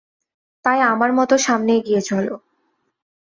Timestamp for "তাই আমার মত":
0.65-1.31